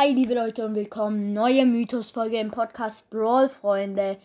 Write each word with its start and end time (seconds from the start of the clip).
Hi, 0.00 0.12
liebe 0.12 0.34
Leute 0.34 0.64
und 0.64 0.76
willkommen. 0.76 1.32
Neue 1.32 1.66
Mythos-Folge 1.66 2.38
im 2.38 2.52
Podcast 2.52 3.10
Brawl, 3.10 3.48
Freunde. 3.48 4.16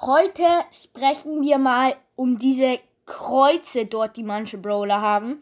Heute 0.00 0.42
sprechen 0.72 1.44
wir 1.44 1.58
mal 1.58 1.94
um 2.16 2.40
diese 2.40 2.80
Kreuze 3.06 3.86
dort, 3.86 4.16
die 4.16 4.24
manche 4.24 4.58
Brawler 4.58 5.00
haben. 5.00 5.40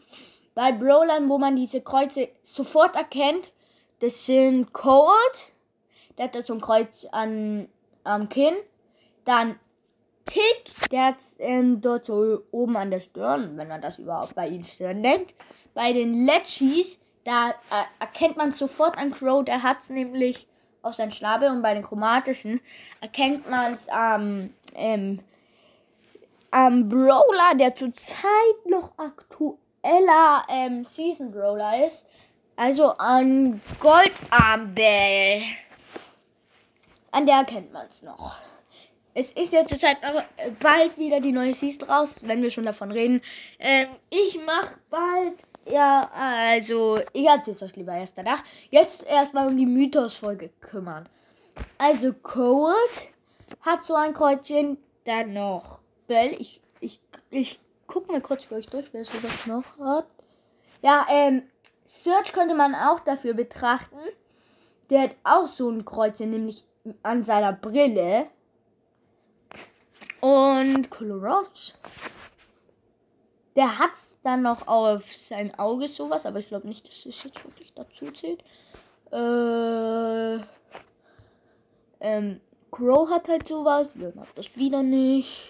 Bei 0.53 0.71
Brawlern, 0.71 1.27
wo 1.27 1.39
man 1.39 1.55
diese 1.55 1.81
Kreuze 1.81 2.29
sofort 2.43 2.95
erkennt, 2.95 3.51
das 3.97 4.27
sind 4.27 4.73
Cold, 4.73 5.53
der 6.19 6.25
hat 6.25 6.35
da 6.35 6.43
so 6.43 6.53
ein 6.53 6.61
Kreuz 6.61 7.05
an, 7.05 7.67
am 8.03 8.29
Kinn. 8.29 8.53
Dann 9.25 9.55
Tick, 10.25 10.89
der 10.91 11.05
hat 11.05 11.17
ähm, 11.39 11.81
dort 11.81 12.05
so 12.05 12.43
oben 12.51 12.77
an 12.77 12.91
der 12.91 12.99
Stirn, 12.99 13.57
wenn 13.57 13.67
man 13.67 13.81
das 13.81 13.97
überhaupt 13.97 14.35
bei 14.35 14.49
ihm 14.49 14.65
Stirn 14.65 15.01
nennt. 15.01 15.33
Bei 15.73 15.93
den 15.93 16.27
Letchis, 16.27 16.98
da 17.23 17.49
äh, 17.49 17.53
erkennt 17.99 18.37
man 18.37 18.53
sofort 18.53 18.97
an 18.97 19.11
Crow, 19.11 19.43
der 19.43 19.63
hat 19.63 19.79
es 19.79 19.89
nämlich 19.89 20.47
auf 20.81 20.95
seinen 20.95 21.11
Schnabel 21.11 21.49
und 21.49 21.61
bei 21.61 21.73
den 21.73 21.83
chromatischen 21.83 22.61
erkennt 23.01 23.49
man 23.49 23.73
es 23.73 23.89
am, 23.89 24.53
ähm, 24.75 25.19
am 26.51 26.87
Brawler, 26.87 27.55
der 27.55 27.75
zurzeit 27.75 28.65
noch 28.65 28.97
aktueller 28.97 30.45
ähm, 30.49 30.85
Season 30.85 31.31
Brawler 31.31 31.85
ist. 31.85 32.05
Also 32.55 32.91
an 32.97 33.61
Goldarmbell. 33.79 35.43
An 37.11 37.25
der 37.25 37.37
erkennt 37.37 37.71
man 37.71 37.87
es 37.87 38.03
noch. 38.03 38.35
Es 39.13 39.31
ist 39.31 39.53
ja 39.53 39.65
zurzeit 39.65 39.97
äh, 40.01 40.51
bald 40.61 40.97
wieder 40.97 41.19
die 41.19 41.31
neue 41.31 41.53
Season 41.53 41.89
raus, 41.89 42.15
wenn 42.21 42.41
wir 42.41 42.49
schon 42.49 42.65
davon 42.65 42.91
reden. 42.91 43.21
Ähm, 43.59 43.87
ich 44.09 44.39
mach 44.45 44.77
bald 44.89 45.35
ja, 45.69 46.09
also, 46.13 46.99
ich 47.13 47.25
erzähle 47.25 47.55
es 47.55 47.63
euch 47.63 47.75
lieber 47.75 47.93
erst 47.93 48.13
danach. 48.15 48.43
Jetzt 48.69 49.05
erstmal 49.05 49.47
um 49.47 49.57
die 49.57 49.65
Mythos-Folge 49.65 50.49
kümmern. 50.61 51.07
Also, 51.77 52.13
Cold 52.13 53.07
hat 53.61 53.83
so 53.83 53.95
ein 53.95 54.13
Kreuzchen. 54.13 54.77
Dann 55.05 55.33
noch 55.33 55.79
Bell. 56.07 56.35
Ich, 56.39 56.61
ich, 56.81 56.99
ich 57.29 57.59
gucke 57.87 58.11
mal 58.11 58.21
kurz 58.21 58.45
für 58.45 58.55
euch 58.55 58.67
durch, 58.67 58.93
wer 58.93 59.05
sowas 59.05 59.47
noch 59.47 59.77
hat. 59.79 60.05
Ja, 60.81 61.05
ähm, 61.09 61.43
Search 61.85 62.31
könnte 62.31 62.55
man 62.55 62.75
auch 62.75 62.99
dafür 62.99 63.33
betrachten. 63.33 63.97
Der 64.89 65.03
hat 65.03 65.15
auch 65.23 65.47
so 65.47 65.69
ein 65.69 65.85
Kreuzchen, 65.85 66.29
nämlich 66.29 66.63
an 67.03 67.23
seiner 67.23 67.53
Brille. 67.53 68.27
Und 70.21 70.89
Coloros 70.89 71.79
der 73.59 73.77
hat 73.77 73.91
dann 74.23 74.43
noch 74.43 74.69
auf 74.69 75.13
sein 75.13 75.53
Auge 75.59 75.89
sowas, 75.89 76.25
aber 76.25 76.39
ich 76.39 76.47
glaube 76.47 76.65
nicht, 76.65 76.87
dass 76.87 77.03
das 77.03 77.21
jetzt 77.25 77.43
wirklich 77.43 77.73
dazu 77.73 78.05
zählt. 78.05 78.41
Äh, 79.11 80.41
ähm, 81.99 82.39
Crow 82.71 83.09
hat 83.09 83.27
halt 83.27 83.49
sowas. 83.49 83.95
Leon 83.95 84.17
hat 84.17 84.29
das 84.35 84.55
wieder 84.55 84.81
nicht. 84.81 85.49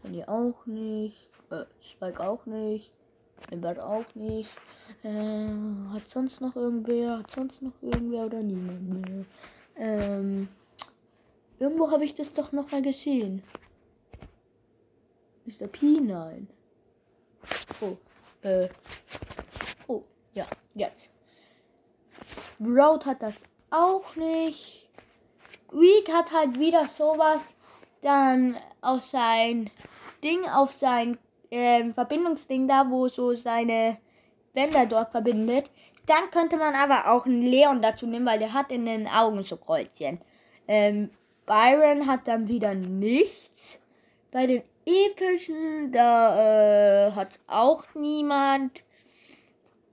Sandy 0.00 0.24
auch 0.24 0.64
nicht. 0.64 1.28
Äh, 1.50 1.66
Spike 1.82 2.26
auch 2.26 2.46
nicht. 2.46 2.90
Embert 3.50 3.78
auch 3.78 4.06
nicht. 4.14 4.48
Äh, 5.02 5.48
hat 5.92 6.08
sonst 6.08 6.40
noch 6.40 6.56
irgendwer? 6.56 7.18
Hat 7.18 7.30
sonst 7.30 7.60
noch 7.60 7.74
irgendwer 7.82 8.24
oder 8.24 8.42
niemand 8.42 8.88
mehr? 8.88 9.26
Ähm, 9.76 10.48
irgendwo 11.58 11.90
habe 11.90 12.06
ich 12.06 12.14
das 12.14 12.32
doch 12.32 12.52
noch 12.52 12.72
mal 12.72 12.80
gesehen. 12.80 13.42
Mr. 15.44 15.68
P? 15.68 16.00
Nein. 16.00 16.48
Oh, 17.80 17.96
äh. 18.46 18.68
Oh, 19.86 20.02
ja, 20.34 20.46
jetzt. 20.74 21.10
Sprout 22.22 23.04
hat 23.04 23.22
das 23.22 23.36
auch 23.70 24.16
nicht. 24.16 24.88
Squeak 25.46 26.12
hat 26.12 26.32
halt 26.32 26.58
wieder 26.58 26.88
sowas 26.88 27.54
dann 28.02 28.56
auf 28.80 29.02
sein 29.02 29.70
Ding, 30.22 30.48
auf 30.48 30.72
sein 30.72 31.18
ähm, 31.50 31.94
Verbindungsding 31.94 32.68
da, 32.68 32.90
wo 32.90 33.08
so 33.08 33.34
seine 33.34 33.98
Bänder 34.54 34.86
dort 34.86 35.10
verbindet. 35.10 35.70
Dann 36.06 36.30
könnte 36.30 36.56
man 36.56 36.74
aber 36.74 37.10
auch 37.10 37.26
einen 37.26 37.42
Leon 37.42 37.82
dazu 37.82 38.06
nehmen, 38.06 38.26
weil 38.26 38.38
der 38.38 38.52
hat 38.52 38.70
in 38.70 38.86
den 38.86 39.08
Augen 39.08 39.42
so 39.42 39.56
Kreuzchen. 39.56 40.20
Ähm, 40.68 41.10
Byron 41.46 42.06
hat 42.06 42.28
dann 42.28 42.48
wieder 42.48 42.74
nichts. 42.74 43.80
Bei 44.30 44.46
den 44.46 44.62
epischen, 44.86 45.92
da 45.92 47.08
äh, 47.08 47.12
hat 47.12 47.30
auch 47.46 47.84
niemand. 47.94 48.82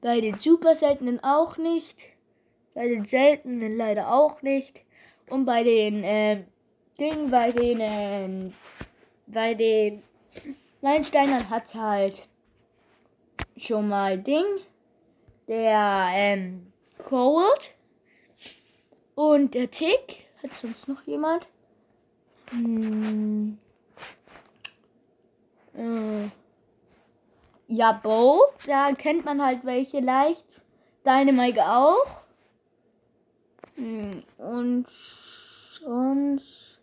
Bei 0.01 0.21
den 0.21 0.39
super 0.39 0.75
seltenen 0.75 1.23
auch 1.23 1.57
nicht. 1.57 1.97
Bei 2.73 2.87
den 2.87 3.05
seltenen 3.05 3.75
leider 3.75 4.13
auch 4.13 4.41
nicht. 4.41 4.81
Und 5.29 5.45
bei 5.45 5.63
den 5.63 6.03
äh, 6.03 6.43
Dingen, 6.99 7.31
bei 7.31 7.51
den 7.51 7.79
äh, 7.79 8.51
bei 9.27 9.53
den 9.53 10.03
Leinsteinern 10.81 11.49
hat 11.49 11.73
halt 11.73 12.27
schon 13.57 13.89
mal 13.89 14.17
Ding. 14.17 14.45
Der 15.47 16.09
ähm, 16.13 16.71
Cold. 16.97 17.75
Und 19.15 19.53
der 19.53 19.71
Tick. 19.71 20.27
Hat 20.41 20.53
sonst 20.53 20.87
noch 20.87 21.01
jemand? 21.03 21.47
Hm. 22.49 23.57
Äh, 25.75 26.29
ja, 27.67 27.91
Bo, 27.93 28.41
da 28.65 28.91
kennt 28.93 29.25
man 29.25 29.43
halt 29.43 29.65
welche 29.65 29.99
leicht. 29.99 30.45
Dynamite 31.05 31.61
auch. 31.65 32.23
Hm, 33.75 34.23
und 34.37 34.85
sonst. 34.87 36.73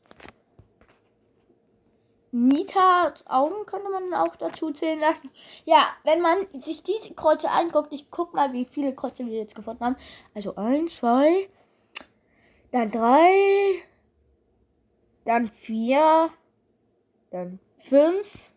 Nita 2.33 3.13
Augen 3.27 3.67
könnte 3.67 3.91
man 3.91 4.15
auch 4.15 4.37
dazu 4.37 4.73
zählen 4.73 5.01
lassen. 5.01 5.31
Ja, 5.65 5.89
wenn 6.05 6.21
man 6.21 6.47
sich 6.61 6.83
diese 6.83 7.13
Kreuze 7.15 7.51
anguckt, 7.51 7.93
ich 7.93 8.11
guck 8.11 8.35
mal, 8.35 8.53
wie 8.53 8.65
viele 8.65 8.95
Kreuze 8.95 9.27
wir 9.27 9.37
jetzt 9.37 9.57
gefunden 9.57 9.85
haben. 9.85 9.97
Also 10.35 10.55
eins, 10.55 10.97
zwei, 10.97 11.49
dann 12.71 12.91
drei, 12.93 13.83
dann 15.25 15.49
vier, 15.49 16.31
dann 17.31 17.59
fünf, 17.79 18.50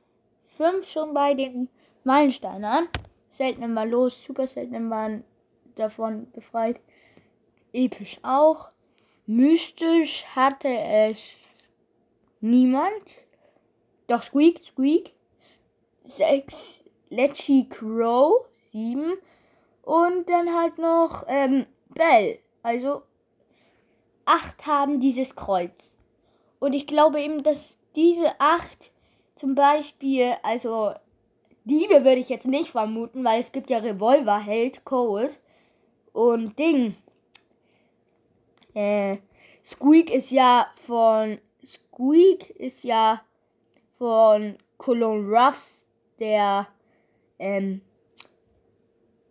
5 0.58 0.90
schon 0.90 1.14
bei 1.14 1.34
den 1.34 1.70
Meilensteinern. 2.04 2.88
Seltenen 3.32 3.76
war 3.76 3.86
los, 3.86 4.24
super 4.24 4.48
seltenen 4.48 4.90
waren 4.90 5.24
davon 5.76 6.32
befreit. 6.32 6.80
Episch 7.72 8.20
auch. 8.22 8.70
Mystisch 9.26 10.26
hatte 10.36 10.68
es 10.70 11.38
niemand. 12.42 13.04
Doch 14.08 14.22
Squeak, 14.22 14.62
Squeak. 14.62 15.14
6 16.02 16.84
Letchy 17.10 17.68
Crow, 17.70 18.46
7. 18.72 19.14
Und 19.82 20.30
dann 20.30 20.54
halt 20.54 20.78
noch 20.78 21.24
ähm, 21.28 21.66
Bell. 21.90 22.40
Also 22.62 23.04
8 24.26 24.66
haben 24.68 25.00
dieses 25.00 25.36
Kreuz. 25.36 25.98
Und 26.60 26.74
ich 26.74 26.88
glaube 26.88 27.22
eben, 27.22 27.44
dass 27.44 27.78
diese 27.96 28.40
8 28.40 28.93
zum 29.36 29.56
Beispiel, 29.56 30.34
also 30.44 30.94
Diebe 31.66 32.04
würde 32.04 32.20
ich 32.20 32.30
jetzt 32.30 32.48
nicht 32.48 32.70
vermuten, 32.70 33.24
weil 33.24 33.40
es 33.40 33.52
gibt 33.52 33.70
ja 33.70 33.78
Revolver, 33.78 34.40
Held, 34.40 34.84
Cold 34.86 35.40
und 36.12 36.58
Ding. 36.60 36.96
Äh, 38.74 39.18
Squeak 39.64 40.14
ist 40.14 40.32
ja 40.32 40.68
von 40.76 41.40
Squeak 41.64 42.50
ist 42.52 42.84
ja 42.84 43.22
von 43.98 44.58
Cologne 44.78 45.30
Ruffs, 45.30 45.86
der 46.20 46.68
ähm, 47.40 47.82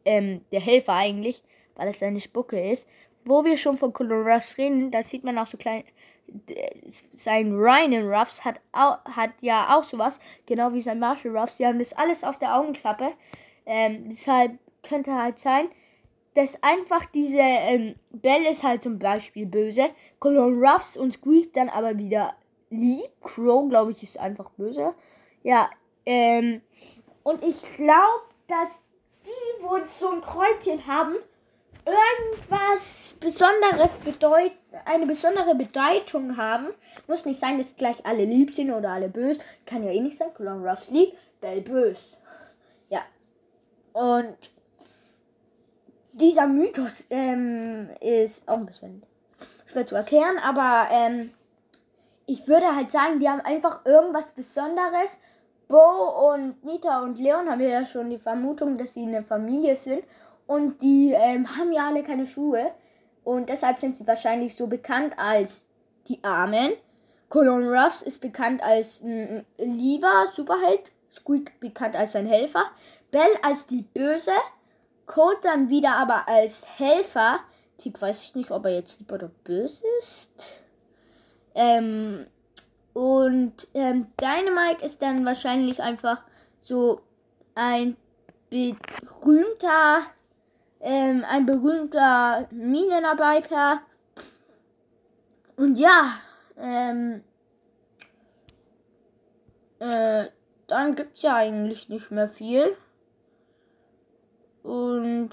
ähm, 0.05 0.45
der 0.51 0.61
Helfer 0.61 0.95
eigentlich, 0.95 1.43
weil 1.77 1.89
es 1.89 1.99
seine 1.99 2.21
Spucke 2.21 2.59
ist. 2.59 2.89
Wo 3.25 3.45
wir 3.45 3.57
schon 3.57 3.77
von 3.77 3.93
Cologne 3.93 4.33
Ruffs 4.33 4.59
reden, 4.59 4.91
da 4.91 5.03
sieht 5.03 5.23
man 5.23 5.39
auch 5.39 5.47
so 5.47 5.57
klein, 5.57 5.85
sein 7.15 7.55
Ryan 7.55 8.11
Ruffs 8.11 8.45
hat, 8.45 8.61
auch, 8.73 8.99
hat 9.05 9.31
ja 9.41 9.77
auch 9.77 9.85
sowas, 9.85 10.19
genau 10.47 10.73
wie 10.73 10.83
sein 10.83 10.99
Marshall 10.99 11.37
Ruffs. 11.37 11.57
Die 11.57 11.67
haben 11.67 11.79
das 11.79 11.93
alles 11.93 12.25
auf 12.25 12.39
der 12.39 12.57
Augenklappe. 12.57 13.13
Ähm, 13.67 14.09
deshalb 14.09 14.59
könnte 14.83 15.15
halt 15.15 15.39
sein, 15.39 15.69
dass 16.35 16.63
einfach 16.63 17.05
diese 17.07 17.39
ähm, 17.39 17.95
Belle 18.11 18.51
ist 18.51 18.63
halt 18.63 18.83
zum 18.83 18.99
Beispiel 18.99 19.47
böse. 19.47 19.91
Cologne 20.19 20.67
Ruffs 20.67 20.97
und 20.97 21.13
Squeak 21.13 21.53
dann 21.53 21.69
aber 21.69 21.99
wieder 21.99 22.35
lieb. 22.71 23.11
Crow, 23.21 23.69
glaube 23.69 23.93
ich, 23.93 24.03
ist 24.03 24.19
einfach 24.19 24.51
böse. 24.51 24.95
Ja, 25.43 25.69
ähm, 26.07 26.63
und 27.23 27.43
ich 27.43 27.63
glaube, 27.77 28.25
dass 28.49 28.85
die, 29.25 29.63
wo 29.63 29.79
so 29.87 30.11
ein 30.11 30.21
Kreuzchen 30.21 30.87
haben, 30.87 31.17
irgendwas 31.85 33.15
Besonderes 33.21 33.99
bedeuten, 33.99 34.57
eine 34.85 35.07
besondere 35.07 35.55
Bedeutung 35.55 36.37
haben. 36.37 36.69
Muss 37.07 37.25
nicht 37.25 37.41
sein, 37.41 37.59
dass 37.59 37.77
gleich 37.77 38.05
alle 38.07 38.25
lieb 38.25 38.55
sind 38.55 38.73
oder 38.73 38.91
alle 38.91 39.09
böse. 39.09 39.41
Kann 39.67 39.83
ja 39.83 39.91
eh 39.91 40.01
nicht 40.01 40.17
sein. 40.17 40.33
Colon 40.35 40.67
Ruffs 40.67 40.91
lieb, 40.91 41.17
Bell 41.41 41.61
bös. 41.61 42.17
Ja. 42.89 43.03
Und 43.93 44.53
dieser 46.13 46.47
Mythos 46.47 47.05
ähm, 47.11 47.91
ist 48.01 48.47
auch 48.49 48.59
ein 48.59 48.67
bisschen 48.67 49.03
schwer 49.67 49.87
zu 49.87 49.95
erklären, 49.95 50.39
aber 50.39 50.89
ähm, 50.91 51.33
ich 52.27 52.47
würde 52.47 52.77
halt 52.77 52.91
sagen, 52.91 53.19
die 53.19 53.29
haben 53.29 53.41
einfach 53.41 53.85
irgendwas 53.85 54.33
Besonderes. 54.33 55.19
Bo 55.69 56.33
und 56.33 56.63
Nita 56.65 57.03
und 57.03 57.19
Leon 57.19 57.49
haben 57.49 57.61
ja 57.61 57.87
schon 57.87 58.11
die 58.11 58.19
Vermutung, 58.19 58.77
dass 58.77 58.93
sie 58.93 59.03
eine 59.03 59.23
Familie 59.23 59.75
sind 59.75 60.05
und 60.53 60.83
die 60.83 61.13
ähm, 61.17 61.57
haben 61.57 61.73
ja 61.73 61.89
alle 61.89 62.03
keine 62.03 62.27
Schuhe 62.27 62.73
und 63.25 63.49
deshalb 63.49 63.81
sind 63.81 63.97
sie 63.97 64.07
wahrscheinlich 64.07 64.55
so 64.55 64.67
bekannt 64.67 65.15
als 65.19 65.65
die 66.09 66.23
Armen. 66.23 66.73
Colon 67.31 67.69
Ruffs 67.69 68.03
ist 68.03 68.21
bekannt 68.21 68.63
als 68.63 69.01
ein 69.03 69.47
lieber 69.57 70.27
Superheld, 70.37 70.93
Squeak 71.11 71.59
bekannt 71.59 71.97
als 71.97 72.13
sein 72.13 72.27
Helfer, 72.27 72.65
Bell 73.11 73.31
als 73.43 73.67
die 73.67 73.83
Böse, 73.83 74.33
Colt 75.07 75.39
dann 75.43 75.71
wieder 75.71 75.95
aber 75.95 76.29
als 76.29 76.67
Helfer. 76.79 77.41
Tick 77.79 78.01
weiß 78.01 78.23
ich 78.23 78.35
nicht, 78.35 78.51
ob 78.51 78.67
er 78.67 78.75
jetzt 78.75 79.01
lieber 79.01 79.15
oder 79.15 79.31
böse 79.45 79.85
ist. 79.99 80.63
Ähm, 81.55 82.27
und 82.93 83.67
ähm, 83.73 84.07
Dynamite 84.21 84.85
ist 84.85 85.01
dann 85.01 85.25
wahrscheinlich 85.25 85.83
einfach 85.83 86.25
so 86.61 87.01
ein 87.55 87.97
berühmter, 88.51 90.03
ähm, 90.83 91.25
ein 91.29 91.47
berühmter 91.47 92.49
Minenarbeiter. 92.51 93.81
Und 95.57 95.77
ja, 95.77 96.17
ähm, 96.59 97.23
äh, 99.79 100.27
dann 100.67 100.95
gibt 100.97 101.17
es 101.17 101.23
ja 101.23 101.37
eigentlich 101.37 101.89
nicht 101.89 102.11
mehr 102.11 102.29
viel. 102.29 102.77
Und 104.63 105.31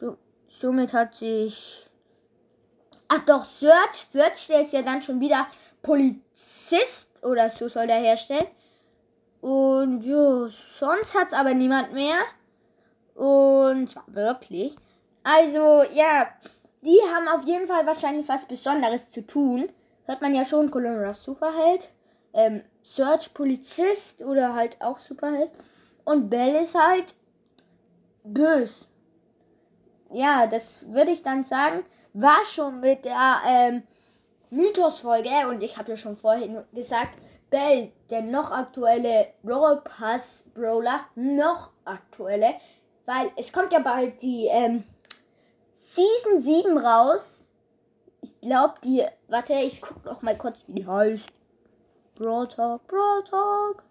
so, 0.00 0.16
somit 0.48 0.92
hat 0.92 1.16
sich. 1.16 1.88
Ach 3.08 3.24
doch, 3.24 3.44
Search. 3.44 4.08
Search, 4.10 4.46
der 4.48 4.62
ist 4.62 4.72
ja 4.72 4.82
dann 4.82 5.02
schon 5.02 5.20
wieder 5.20 5.46
Polizist 5.82 7.24
oder 7.24 7.50
so 7.50 7.68
soll 7.68 7.86
der 7.86 7.96
herstellen. 7.96 8.46
Und 9.40 10.02
jo, 10.02 10.48
sonst 10.48 11.14
hat 11.14 11.28
es 11.28 11.34
aber 11.34 11.54
niemand 11.54 11.92
mehr. 11.92 12.18
Und 13.16 13.96
wirklich. 14.06 14.76
Also, 15.24 15.82
ja, 15.92 16.28
die 16.82 16.98
haben 17.12 17.28
auf 17.28 17.44
jeden 17.44 17.66
Fall 17.66 17.86
wahrscheinlich 17.86 18.28
was 18.28 18.44
Besonderes 18.44 19.10
zu 19.10 19.26
tun. 19.26 19.68
Hört 20.04 20.22
man 20.22 20.34
ja 20.34 20.44
schon, 20.44 20.70
Colonel 20.70 21.12
Superheld. 21.14 21.88
Ähm, 22.32 22.62
Search 22.82 23.34
Polizist 23.34 24.22
oder 24.22 24.54
halt 24.54 24.80
auch 24.80 24.98
Superheld. 24.98 25.50
Und 26.04 26.30
Bell 26.30 26.54
ist 26.62 26.78
halt 26.78 27.16
bös. 28.22 28.86
Ja, 30.12 30.46
das 30.46 30.92
würde 30.92 31.10
ich 31.10 31.22
dann 31.22 31.42
sagen, 31.42 31.84
war 32.12 32.44
schon 32.44 32.80
mit 32.80 33.04
der 33.04 33.40
ähm, 33.48 33.82
Mythos-Folge. 34.50 35.48
Und 35.48 35.62
ich 35.62 35.78
habe 35.78 35.90
ja 35.90 35.96
schon 35.96 36.14
vorhin 36.14 36.62
gesagt, 36.72 37.18
Bell, 37.50 37.90
der 38.10 38.22
noch 38.22 38.52
aktuelle 38.52 39.28
Brawl 39.42 39.80
Pass 39.82 40.44
Brawler, 40.54 41.00
noch 41.14 41.70
aktuelle, 41.84 42.54
weil 43.06 43.30
es 43.36 43.52
kommt 43.52 43.72
ja 43.72 43.78
bald 43.78 44.20
die 44.20 44.46
ähm, 44.46 44.84
Season 45.74 46.40
7 46.40 46.76
raus. 46.76 47.48
Ich 48.20 48.40
glaube, 48.40 48.74
die. 48.84 49.04
Warte, 49.28 49.54
ich 49.54 49.80
guck 49.80 50.04
noch 50.04 50.22
mal 50.22 50.36
kurz, 50.36 50.58
wie 50.66 50.74
die 50.74 50.86
heißt. 50.86 51.32
Brawl 52.16 52.48
Talk, 52.48 52.86
Brawl 52.86 53.24
Talk. 53.24 53.82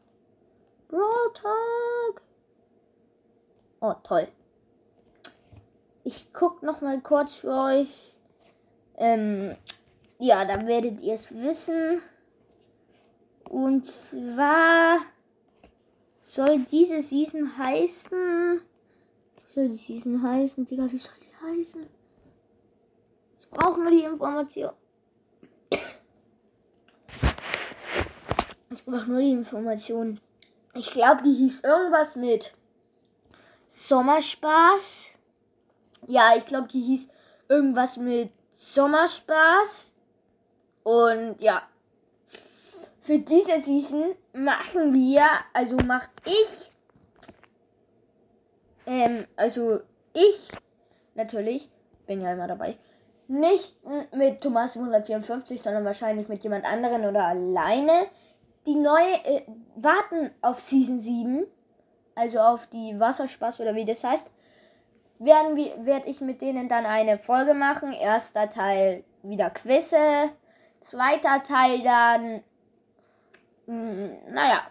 Brawl 0.87 1.33
Talk. 1.33 2.21
Oh, 3.81 3.93
toll. 4.03 4.27
Ich 6.03 6.31
guck 6.33 6.63
noch 6.63 6.81
mal 6.81 7.01
kurz 7.01 7.35
für 7.35 7.51
euch. 7.51 8.15
Ähm, 8.97 9.55
ja, 10.19 10.45
dann 10.45 10.67
werdet 10.67 11.01
ihr 11.01 11.13
es 11.13 11.35
wissen. 11.35 12.01
Und 13.49 13.85
zwar 13.85 14.99
soll 16.19 16.59
diese 16.59 17.01
Season 17.01 17.57
heißen. 17.57 18.61
Soll 19.55 19.69
die 19.69 19.77
Season 19.77 20.21
heißen? 20.21 20.65
Digga, 20.65 20.91
wie 20.91 20.97
soll 20.97 21.13
die 21.23 21.47
heißen? 21.47 21.87
Ich 23.39 23.49
brauche 23.49 23.79
nur 23.79 23.89
die 23.89 24.03
Information. 24.03 24.73
Ich 28.69 28.83
brauche 28.83 29.09
nur 29.09 29.21
die 29.21 29.31
Information. 29.31 30.19
Ich 30.73 30.91
glaube, 30.91 31.23
die 31.23 31.33
hieß 31.35 31.61
irgendwas 31.61 32.17
mit 32.17 32.53
Sommerspaß. 33.69 35.05
Ja, 36.07 36.33
ich 36.35 36.45
glaube, 36.45 36.67
die 36.67 36.81
hieß 36.81 37.07
irgendwas 37.47 37.95
mit 37.95 38.33
Sommerspaß. 38.55 39.93
Und 40.83 41.41
ja, 41.41 41.61
für 42.99 43.19
diese 43.19 43.63
Season 43.63 44.15
machen 44.33 44.93
wir, 44.93 45.23
also 45.53 45.77
mach 45.87 46.09
ich, 46.25 46.74
ähm, 48.85 49.25
also 49.35 49.79
ich 50.13 50.49
natürlich, 51.15 51.69
bin 52.05 52.21
ja 52.21 52.33
immer 52.33 52.47
dabei, 52.47 52.77
nicht 53.27 53.75
mit 54.13 54.41
Thomas 54.41 54.75
154, 54.75 55.61
sondern 55.61 55.85
wahrscheinlich 55.85 56.27
mit 56.27 56.43
jemand 56.43 56.65
anderen 56.65 57.05
oder 57.05 57.25
alleine. 57.25 58.07
Die 58.67 58.75
neue, 58.75 59.25
äh, 59.25 59.43
warten 59.75 60.31
auf 60.41 60.59
Season 60.59 60.99
7, 60.99 61.45
also 62.13 62.39
auf 62.39 62.67
die 62.67 62.99
Wasserspaß 62.99 63.59
oder 63.59 63.75
wie 63.75 63.85
das 63.85 64.03
heißt, 64.03 64.29
werden 65.19 65.55
wir, 65.55 65.85
werde 65.85 66.09
ich 66.09 66.21
mit 66.21 66.41
denen 66.41 66.67
dann 66.67 66.85
eine 66.85 67.17
Folge 67.17 67.53
machen. 67.53 67.93
Erster 67.93 68.49
Teil 68.49 69.03
wieder 69.23 69.49
Quizze, 69.49 70.31
zweiter 70.81 71.43
Teil 71.43 71.81
dann 71.81 72.43
hm, 73.65 74.17
naja, 74.29 74.61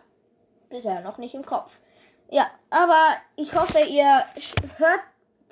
bisher 0.68 1.00
noch 1.00 1.18
nicht 1.18 1.34
im 1.34 1.44
Kopf. 1.44 1.80
Ja, 2.34 2.50
aber 2.68 3.14
ich 3.36 3.54
hoffe, 3.54 3.78
ihr 3.78 4.24
hört 4.78 5.00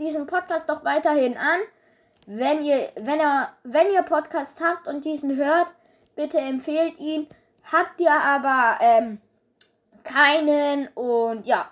diesen 0.01 0.27
Podcast 0.27 0.69
doch 0.69 0.83
weiterhin 0.85 1.37
an. 1.37 1.61
Wenn 2.27 2.65
ihr, 2.65 2.91
wenn 2.97 3.21
ihr, 3.21 3.51
wenn 3.62 3.93
ihr 3.93 4.03
Podcast 4.03 4.61
habt 4.61 4.89
und 4.89 5.05
diesen 5.05 5.37
hört, 5.37 5.69
bitte 6.17 6.39
empfehlt 6.39 6.99
ihn. 6.99 7.29
Habt 7.71 8.01
ihr 8.01 8.11
aber 8.12 8.79
ähm, 8.81 9.21
keinen 10.03 10.89
und 10.97 11.47
ja, 11.47 11.71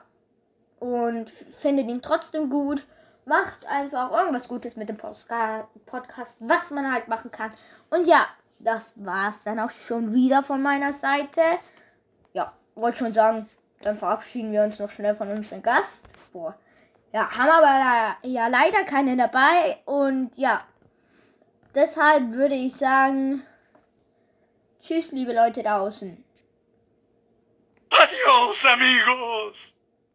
und 0.78 1.28
findet 1.28 1.88
ihn 1.88 2.02
trotzdem 2.02 2.48
gut, 2.48 2.86
macht 3.24 3.66
einfach 3.66 4.12
irgendwas 4.12 4.46
Gutes 4.46 4.76
mit 4.76 4.88
dem 4.88 4.96
Podcast, 4.96 6.36
was 6.38 6.70
man 6.70 6.92
halt 6.92 7.08
machen 7.08 7.32
kann. 7.32 7.50
Und 7.90 8.06
ja, 8.06 8.28
das 8.60 8.92
war's 8.94 9.42
dann 9.42 9.58
auch 9.58 9.70
schon 9.70 10.14
wieder 10.14 10.44
von 10.44 10.62
meiner 10.62 10.92
Seite. 10.92 11.40
Ja, 12.32 12.52
wollte 12.76 12.98
schon 12.98 13.12
sagen, 13.12 13.48
dann 13.82 13.96
verabschieden 13.96 14.52
wir 14.52 14.62
uns 14.62 14.78
noch 14.78 14.90
schnell 14.90 15.14
von 15.14 15.30
unserem 15.30 15.62
Gast. 15.62 16.06
Boah. 16.32 16.56
Ja, 17.12 17.28
haben 17.36 17.50
aber 17.50 18.16
ja 18.22 18.46
leider 18.46 18.84
keine 18.84 19.16
dabei. 19.16 19.78
Und 19.84 20.30
ja, 20.36 20.64
deshalb 21.74 22.30
würde 22.32 22.54
ich 22.54 22.76
sagen, 22.76 23.42
tschüss, 24.80 25.10
liebe 25.10 25.32
Leute 25.32 25.62
da 25.62 25.80
außen. 25.80 26.24
Adios, 27.90 28.64
amigos. 28.66 29.74